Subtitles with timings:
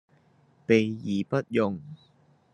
[0.65, 1.79] 備而不用